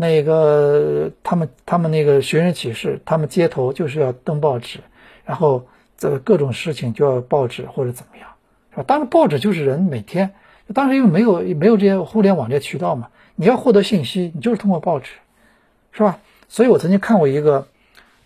[0.00, 4.78] 那个他们他们那个寻人启事，他们街头就是要登报纸，
[5.26, 5.66] 然后
[5.98, 8.26] 这各种事情就要报纸或者怎么样，
[8.70, 8.82] 是吧？
[8.86, 10.30] 当然报纸就是人每天，
[10.72, 15.10] 当时因为没有没有这些互联网这些渠道嘛，你要获得信息，你就是通过报纸，
[15.92, 16.18] 是吧？
[16.48, 17.68] 所以我曾经看过一个，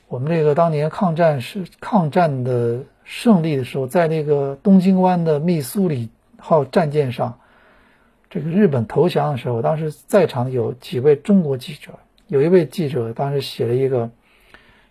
[0.06, 6.08] 我们这个当年抗战是抗战的胜利的时候，在那个东京湾的密苏里
[6.38, 7.40] 号战舰上。
[8.34, 11.92] 这个日本投降的时候，当时在场有几位中国记者，
[12.26, 14.10] 有一位记者当时写了一个，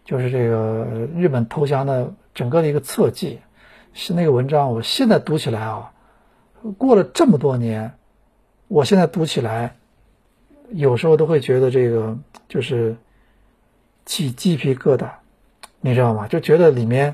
[0.05, 3.41] 就是这个日本投降的整个的一个侧记，
[3.91, 4.71] 是那个文章。
[4.71, 5.91] 我现在读起来啊，
[6.77, 7.91] 过了这么多年，
[8.69, 9.75] 我现在读起来，
[10.69, 12.95] 有时候都会觉得这个就是
[14.05, 15.09] 起鸡皮疙瘩，
[15.81, 16.29] 你知道吗？
[16.29, 17.13] 就觉得里面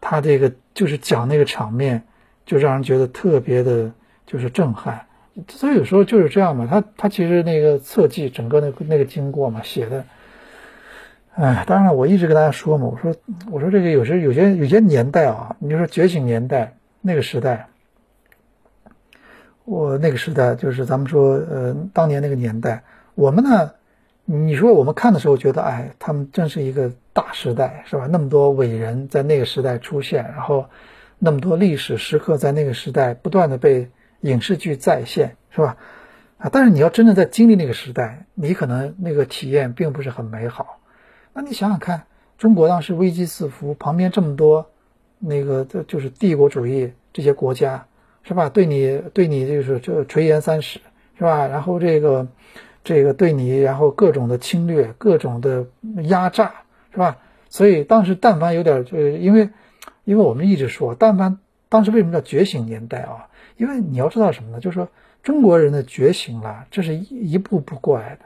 [0.00, 2.04] 他这个就是讲那个场面，
[2.46, 3.92] 就让人觉得特别的，
[4.24, 5.04] 就是震撼。
[5.46, 10.04] 所以有时候就是这样嘛，他他其实那个侧记整个那个那个经过嘛写的，
[11.34, 13.14] 哎，当然了，我一直跟大家说嘛，我说
[13.50, 17.68] 我说这个有时有些有些年代啊，你就说觉醒年代那个时代，
[19.64, 22.82] 我那个时代，就是咱们说，呃，当年那个年代，
[23.14, 23.72] 我们呢，
[24.24, 28.08] 你说我们看的时候觉得，哎，他们真是一个大时代，是吧？
[28.10, 30.66] 那么多伟人在那个时代出现，然后
[31.18, 33.88] 那么多历史时刻在那个时代不断的被
[34.20, 35.76] 影视剧再现，是吧？
[36.38, 40.80] 啊，但是你要真的在经历那个时代，你可能那个体验并不是很美好。
[41.32, 42.04] 那你想想看，
[42.36, 44.70] 中国当时危机四伏，旁边这么多
[45.18, 47.86] 那个就是帝国主义这些国家。
[48.24, 48.50] 是吧？
[48.50, 50.80] 对你，对你就是这垂涎三尺，
[51.16, 51.46] 是吧？
[51.46, 52.28] 然后这个，
[52.84, 55.66] 这个对你，然后各种的侵略，各种的
[56.02, 56.52] 压榨，
[56.92, 57.16] 是吧？
[57.48, 59.48] 所以当时但凡有点，呃，因为，
[60.04, 61.38] 因为我们一直说，但凡
[61.70, 63.27] 当时为什么叫觉醒年代啊？
[63.58, 64.60] 因为你要知道什么呢？
[64.60, 64.88] 就是说
[65.22, 68.22] 中国人的觉醒了，这是一一步步过来的。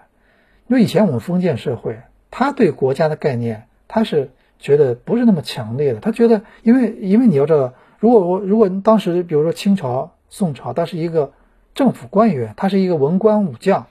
[0.69, 1.99] 因为以前我们封建社会，
[2.31, 7.75] 他对国家的概念，他是觉得不是那么强烈的，他觉得，因为，因为你要知道。
[7.99, 11.33] 如果我如果当时比如说清朝、宋朝，他是一个
[11.75, 13.87] 政府官员，他是一个文官武将，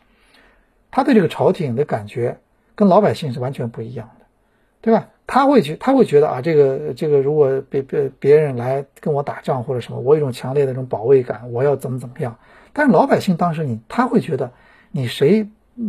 [0.91, 2.37] 他对这个朝廷的感觉
[2.75, 4.20] 跟老百姓是完全不一样的，
[4.81, 5.09] 对吧？
[5.27, 12.37] 他会觉他会觉得啊，这个这个如果别别别人来跟我打仗或者什么，我有一种强烈的这种保卫感，我要怎么怎么样。
[12.73, 14.51] 但是老百姓当时你他会觉得
[14.91, 15.47] 你谁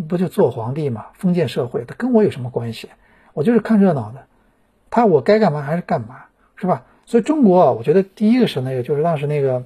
[0.08, 1.06] 不就做皇帝嘛？
[1.14, 2.88] 封建社会，他跟我有什么关系？
[3.32, 4.26] 我就是看热闹的，
[4.90, 6.24] 他我该干嘛还是干嘛，
[6.54, 6.84] 是吧？
[7.04, 9.64] 所以中国啊，我觉得第一个是那个，就是当时那个，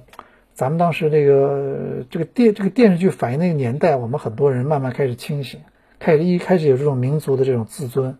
[0.53, 5.59] 咱们当时这个这个电这个电视剧反映那个年代，我们很多人慢慢开始清醒，
[5.99, 8.17] 开始一开始有这种民族的这种自尊，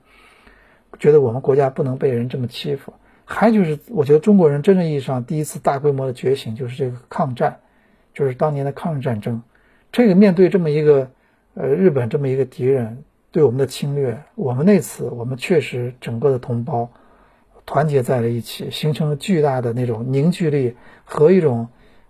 [0.99, 2.93] 觉得我们国家不能被人这么欺负。
[3.25, 7.59] 还就是，我觉得中国人真正意义上第一次大规模的觉醒，就是这个抗战，
[8.13, 9.41] 就是当年的抗日战争。
[9.91, 11.09] 这个面对这么一个
[11.55, 16.89] 呃日本这么一个敌人对我们的侵略，我们那次我们确实整个的同胞。
[17.69, 21.67] 团结在了一起，形成了巨大的那种凝聚力和一种，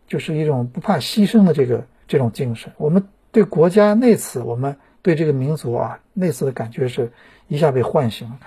[0.08, 2.72] 就是一种不怕牺牲的这个这种精神。
[2.78, 7.12] 我们对国家那次，我们对这个民族啊那次的感觉是
[7.48, 8.38] 一下被唤醒了，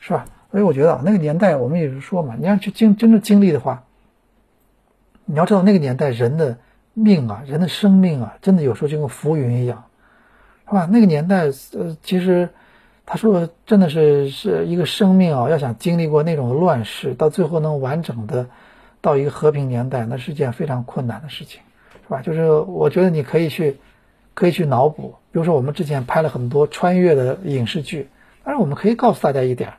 [0.00, 0.24] 是吧？
[0.50, 3.84] 所以我觉得那个年代，我们也是说嘛，你要去经真正经历的话，
[5.24, 6.58] 你要知道那个年代人的
[6.94, 9.84] 命啊，人的生命啊，真的有时候就跟浮云一样，
[10.66, 10.88] 是吧？
[10.90, 12.48] 那个年代，呃，其实。
[13.10, 18.46] 他说：“真的是是一个生命啊，要想经历过那种乱世，到最后能完整的
[19.00, 21.62] 到一个和平年代，那是件非常困难的事情，
[22.02, 22.20] 是吧？
[22.20, 23.78] 就是我觉得你可以去，
[24.34, 25.14] 可以去脑补。
[25.32, 28.10] 比如说我们之前拍了很多穿越的影视剧，
[28.44, 29.72] 但是我们可以告诉大家一点，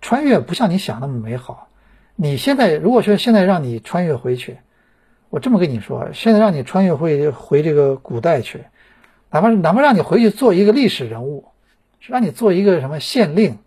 [0.00, 1.68] 穿越不像你想那么美好。
[2.14, 4.58] 你现在如果说现在让你穿越回去，
[5.30, 8.64] 我这么跟你说，现在让你穿越回回这个古代去，
[9.30, 11.48] 哪怕哪怕让你回去做一个历史人物。”
[11.98, 13.58] 让你做一个什么县令，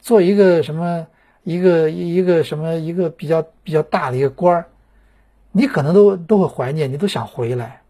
[0.00, 1.06] 做一个什么
[1.44, 4.64] 一个一个什么一个比较比较大的一个官儿，
[5.52, 7.82] 你可能都都会怀念，你都想回来，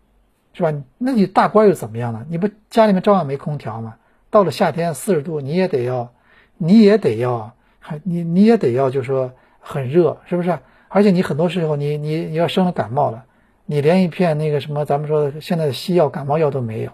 [0.52, 0.74] 是吧？
[0.98, 2.26] 那你大官又怎么样呢？
[2.28, 3.94] 你不家里面照样没空调吗？
[4.28, 6.12] 到了夏天四十度，你也得要，
[6.58, 7.54] 你也得要，
[8.02, 10.58] 你你也得要，就是说很热，是不是？
[10.88, 13.24] 而且你很多时候你你你要生了感冒了，
[13.66, 16.90] 你连一片那个什么咱们说的现在的西药感冒药都没有。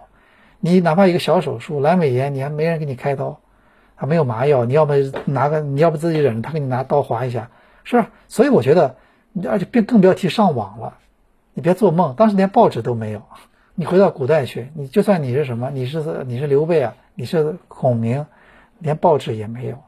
[0.59, 3.41] 你哪怕一个小手术，阑尾炎，你还没人给你开刀，
[3.95, 4.93] 还没有麻药，你要不
[5.27, 7.51] 拿个，你要不自己忍着，他给你拿刀划一下，
[7.85, 8.11] 是吧？
[8.29, 8.97] 所以我觉得，
[9.49, 10.99] 而且别更不要提上网了，
[11.55, 13.23] 你别做梦，当时连报纸都没有。
[13.75, 18.27] 你回到古代去，你就算你是什么，你是你是刘备啊，你是孔明，
[18.79, 19.79] 连报纸也没有。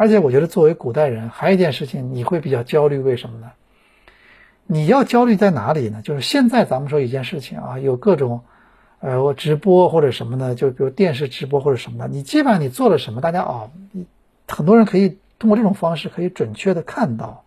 [0.00, 3.50] 而且我觉得作为古代人，还有一件事情你会比较焦虑，为什么呢？
[4.66, 6.00] 你要焦虑在哪里呢？
[6.00, 8.40] 就是现在咱们说一件事情啊，有各种。
[9.00, 10.54] 呃，我直播或者什么呢？
[10.54, 13.70] 就比如电视直播或者什么的，你基本上你做了什么，大家啊，
[14.48, 17.44] 很多人可以通过这种方式可以准确的看到。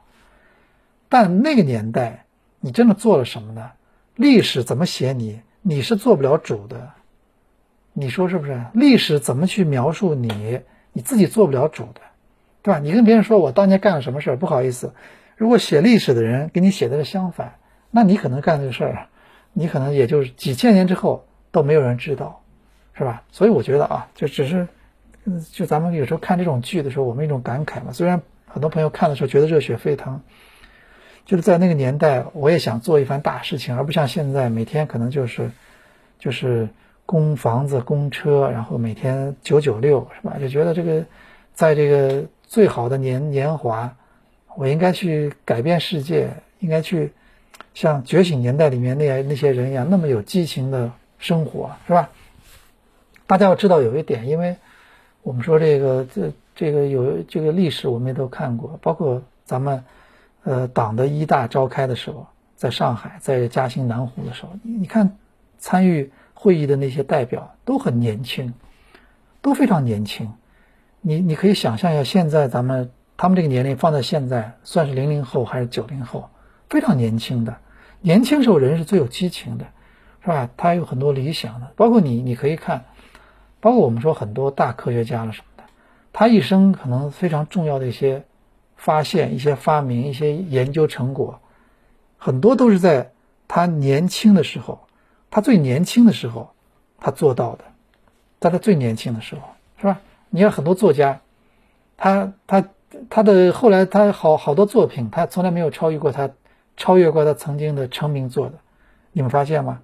[1.10, 2.26] 但那个年代，
[2.60, 3.72] 你真的做了什么呢？
[4.16, 6.91] 历史怎么写你，你是做不了主的。
[7.93, 8.64] 你说是不是？
[8.76, 10.60] 历史怎么去描述你，
[10.91, 12.01] 你自己做不了主的，
[12.64, 12.80] 对吧？
[12.80, 14.93] 你跟别人说我当年干了什么事儿，不好意思，
[15.38, 17.57] 如果写历史的人给你写的是相反，
[17.91, 19.07] 那你可能干这个事儿，
[19.53, 21.26] 你可能也就是几千年之后。
[21.53, 22.41] 都没有人知道，
[22.95, 23.22] 是吧？
[23.32, 24.68] 所以我觉得啊，就只是，
[25.51, 27.91] 就咱们有时候看这种剧的时候，我们一种感慨嘛。
[27.91, 30.22] 虽然很多朋友看的时候觉得热血沸腾，
[31.28, 35.51] 就是在那个年代，我也想做一番大事情，而不像现在每天可能就是，
[36.18, 36.70] 就是
[37.05, 40.38] 供房子、供车，然后每天九九六，是吧？
[40.39, 41.05] 就觉得这个，
[41.53, 43.95] 在这个最好的年年华，
[44.56, 46.30] 我应该去改变世界，
[46.60, 47.12] 应该去
[47.74, 50.91] 像《觉醒年代》里面那样那些人一样，那么有激情的。
[51.20, 52.10] 生活是吧？
[53.26, 54.58] 大家要知道有一点，因为
[55.22, 59.86] 我们说这个这这个有这个历史，我们也都看过，包括咱们
[60.43, 62.28] 呃党的一大召开的时候，
[62.58, 65.18] 在上海，在嘉兴南湖的时候，你你看
[65.58, 68.54] 参与会议的那些代表都很年轻，
[69.41, 70.34] 都非常年轻。
[71.06, 76.30] 你你可以想象一下，现在咱们他们这个年龄放在现在，算是零零后还是九零后，
[76.70, 77.58] 非常年轻的。
[77.99, 79.66] 年轻时候人是最有激情的，
[80.22, 80.49] 是吧？
[80.56, 82.86] 他有很多理想的，包括你，你可以看，
[83.60, 85.66] 包括我们说很多大科学家了什么的，
[86.14, 88.24] 他一生可能非常重要的一些
[88.78, 91.41] 发现、一些发明、一些研究成果，
[92.18, 93.12] 很多都是在
[93.49, 94.88] 他年轻的时候，
[95.30, 96.54] 他最年轻的时候
[96.97, 97.66] 他做到的，
[98.39, 99.41] 在他最年轻的时候，
[99.78, 99.99] 是吧？
[100.36, 101.22] 你看很多作家，
[101.96, 102.66] 他他
[103.08, 106.28] 他的后来他好好多作品，他从来没有超越过他，
[106.76, 108.54] 超越过他曾经的成名作的，
[109.12, 109.80] 你们发现吗？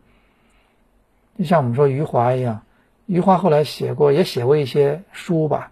[1.38, 2.64] 就像我们说余华一样，
[3.06, 5.72] 余华后来写过也写过一些书吧，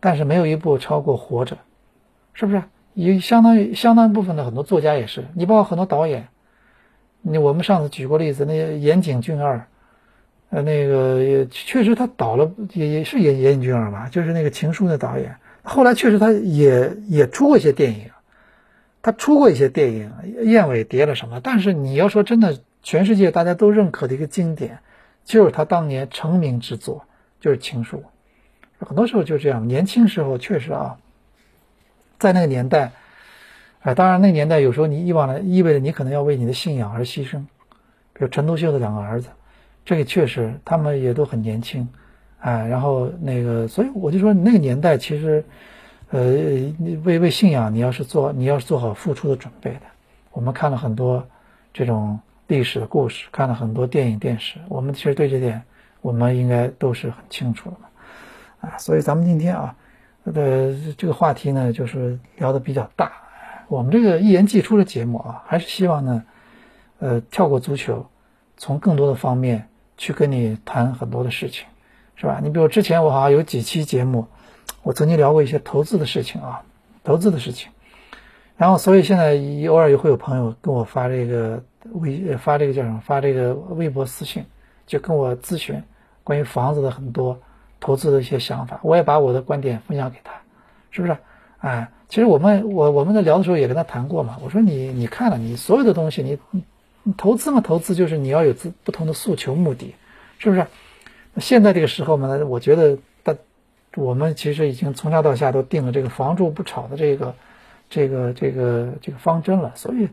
[0.00, 1.54] 但是没有一部超过《活着》，
[2.34, 2.60] 是不是？
[2.94, 6.26] 有相当于相当部分的很多作家也是，你包括很多导演，
[7.22, 9.64] 你我们上次举过例子，那岩井俊二。
[10.50, 15.36] 呃，那个也确实，他导了也也是严严俊儿吧，就是那个《情书》的导演。
[15.62, 18.10] 后来确实他也也出过一些电影，
[19.02, 20.10] 他出过一些电影，
[20.44, 21.40] 《燕尾蝶》了什么。
[21.42, 24.78] 但是你要说真的，全世界大家都认可的一个经典，
[25.22, 27.04] 就是他当年成名之作，
[27.40, 28.02] 就是《情书》。
[28.86, 30.96] 很多时候就这样，年轻时候确实啊，
[32.18, 32.92] 在那个年代，
[33.82, 37.40] 啊，当然那个年代有时候你意往的意味着你可能要为你的信仰而牺牲，
[38.14, 39.28] 比如陈独秀的两个儿子。
[39.88, 41.88] 这个确实，他们也都很年轻，
[42.40, 45.42] 啊，然后那个，所以我就说，那个年代其实，
[46.10, 46.20] 呃，
[47.04, 49.80] 为为信仰，你要是做，你要是做好付出的准备的。
[50.30, 51.26] 我们看了很多
[51.72, 55.62] 这种历史的故事，看了很多电影电视，我们其实对这点，
[56.02, 57.88] 我们应该都是很清楚的嘛，
[58.60, 59.74] 啊，所以咱们今天啊，
[60.24, 63.10] 呃这个话题呢，就是聊的比较大。
[63.68, 66.24] 我们这个一言既出的节目啊，还是希望呢，
[66.98, 68.04] 呃，跳过足球，
[68.58, 69.66] 从更多的方面。
[69.98, 71.66] 去跟你谈很多的事情，
[72.14, 72.40] 是吧？
[72.42, 74.28] 你比如之前我好像有几期节目，
[74.82, 76.62] 我曾经聊过一些投资的事情啊，
[77.02, 77.72] 投资的事情。
[78.56, 79.34] 然后，所以现在
[79.68, 83.02] 偶尔也会有朋友跟我发这个微发这个叫什么？
[83.04, 84.46] 发这个微博私信，
[84.86, 85.82] 就跟我咨询
[86.24, 87.40] 关于房子的很多
[87.80, 88.80] 投资的一些想法。
[88.82, 90.32] 我也把我的观点分享给他，
[90.90, 91.18] 是不是？
[91.58, 94.38] 哎，其实我们我我们在聊的时候也跟他谈过嘛。
[94.44, 96.38] 我说你你看了你所有的东西你。
[97.16, 99.94] 投资嘛，投资就是你要有自不同的诉求目的，
[100.38, 100.66] 是不是？
[101.38, 103.32] 现在这个时候嘛，我觉得，大
[103.94, 107.34] 我们其实已经从上到下都定了这个房住不炒的这个
[107.88, 109.70] 这个这个这个方针了。
[109.76, 110.08] 所以，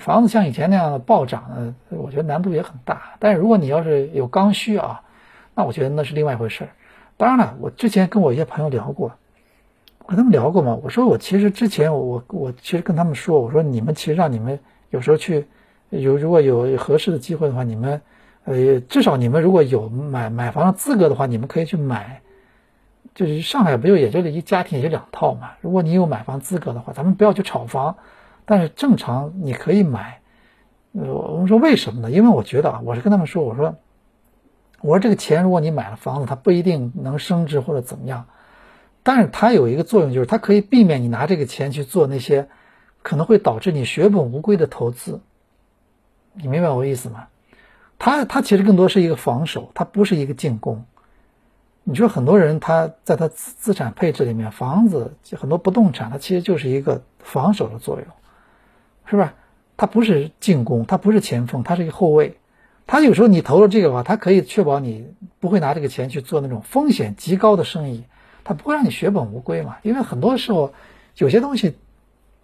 [0.00, 3.14] 房子像以前那样的暴涨呢，我觉得难度也很大。
[3.20, 5.02] 但是如果你要是有刚需啊，
[5.54, 6.70] 那我觉得那是另外一回事儿。
[7.16, 9.12] 当然了，我之前跟我一些朋友聊过，
[10.00, 14.58] 我跟他们聊过嘛，我说我其实之前我我我其实跟他们说，我说你们其实让你们
[14.90, 15.46] 有时候去。
[16.00, 18.00] 有如果有合适的机会的话，你们，
[18.44, 22.20] 呃，至少你们如果有买买房的资格的话，你们可以去买。
[23.14, 25.52] 就是上海不就也就一家庭也就两套嘛？
[25.60, 27.96] 如果你有买房资格的话，咱们不要去炒房，
[28.44, 30.20] 但是正常你可以买。
[30.94, 32.10] 呃，我们说为什么呢？
[32.10, 33.76] 因为我觉得啊，我是跟他们说，我说，
[34.80, 38.26] 我说这个钱如果你买了房子，它不一定能升值或者怎么样，
[39.04, 42.48] 但是它有一个作用，就是它可以避免你拿这个钱去做那些
[43.02, 45.20] 可能会导致你血本无归的投资。
[46.34, 47.28] 你明白我意思吗？
[47.96, 50.84] 他他其实更多是一个防守，他不是一个进攻。
[51.84, 58.06] 你说很多人他在他资资产配置里面，房子很多不动产，它其实就是一个防守的作用，
[59.06, 59.34] 是吧？
[59.76, 62.36] 它不是进攻，它不是前锋，它是一个后卫。
[62.86, 65.06] 他有时候你投了这个的话，它可以确保你
[65.38, 68.04] 不会拿这个钱去做那种风险极高的生意，
[68.42, 69.76] 它不会让你血本无归嘛。
[69.82, 70.74] 因为很多时候
[71.16, 71.76] 有些东西，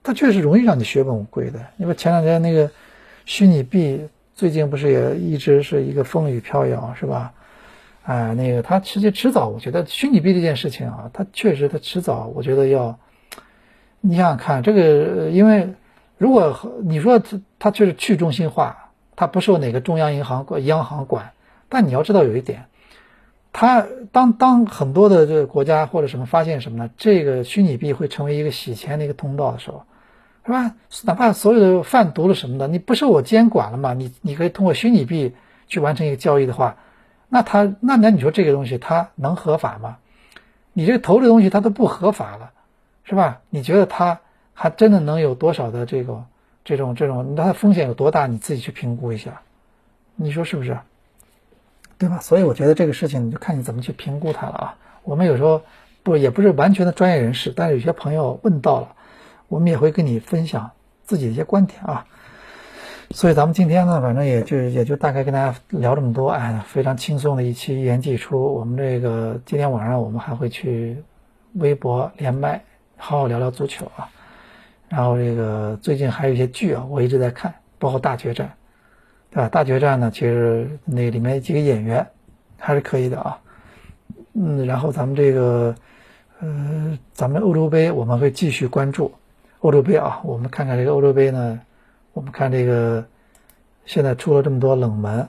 [0.03, 1.59] 它确实容易让你血本无归的。
[1.77, 2.71] 因为前两天那个。
[3.31, 7.33] 虚拟币最近不是也一直是一个风雨飘摇，是吧？
[8.03, 12.99] 哎，那个它其实迟早，我觉得虚拟币这件事情啊，它确实它迟早，我觉得要，
[14.01, 15.75] 你想想看，这个因为
[16.19, 21.31] 如果你说它它确实去中心化，它不受哪个中央银行管央行管，
[21.69, 22.65] 但你要知道有一点，
[23.53, 26.91] 它当当很多的这个国家或者什么发现什么呢？
[26.97, 29.85] 这个虚拟币会成为一个洗钱的一个通道的时候。
[30.45, 30.75] 是吧？
[31.05, 33.93] 哪怕所有的贩毒了什么的，你不受我监管了嘛？
[33.93, 35.35] 你你可以通过虚拟币
[35.69, 36.77] 去完成一个交易的话，
[37.29, 39.99] 那他那那你说这个东西它能合法吗？
[40.73, 42.53] 你这投这东西它都不合法了，
[43.05, 43.43] 是吧？
[43.51, 44.21] 你觉得它
[44.55, 46.25] 还真的能有多少的这个
[46.65, 48.27] 这种这种它的风险有多大？
[48.27, 49.43] 你自己去评估一下，
[50.17, 50.79] 你说是不是？
[51.99, 52.19] 对吧？
[52.21, 54.77] 所以我觉得这个事情你就看你怎么去评估它了啊。
[55.03, 55.63] 我们有时候
[56.03, 58.97] 不也不是完全的专业人士，但是有些朋友问到了。
[59.51, 60.71] 我们也会跟你分享
[61.03, 62.07] 自己的一些观点啊。
[63.11, 68.41] 所以咱们今天呢，反正也就也就大概跟大家聊这么多，哎，非常轻松的一期一言既出。
[68.55, 70.97] 我们这个今天晚上我们还会去
[71.55, 72.63] 微博连麦，
[72.97, 74.09] 好好聊聊足球啊。
[74.89, 78.47] 然后这个最近还有一些剧啊，我一直在看，包括《大决战》，
[79.35, 79.47] 对吧？
[79.51, 82.07] 《大决战》呢，其实那里面几个演员
[82.59, 83.37] 还是可以的啊。
[84.35, 85.75] 嗯，然后咱们这个
[86.39, 89.13] 呃，咱们欧洲杯我们会继续关注
[89.61, 90.21] 欧洲杯啊。
[90.25, 91.61] 我们看看这个欧洲杯呢。
[92.13, 93.05] 我们看这个，
[93.85, 95.29] 现在出了这么多冷门，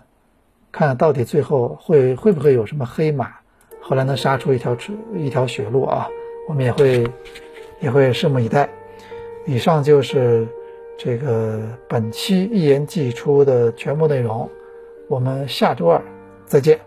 [0.72, 3.32] 看到底最后会会不会有什么黑马，
[3.80, 4.76] 后来能杀出一条
[5.16, 6.10] 一条血路啊？
[6.50, 7.08] 我们也会
[7.80, 8.68] 也会拭目以待。
[9.46, 10.48] 以上就是
[10.98, 14.50] 这个本期一言既出的全部内容，
[15.08, 16.02] 我们下周二
[16.46, 16.80] 再见。